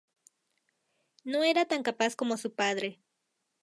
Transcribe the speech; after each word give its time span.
No 1.25 1.43
era 1.43 1.65
tan 1.65 1.83
capaz 1.83 2.15
como 2.15 2.35
su 2.37 2.55
padre. 2.55 2.99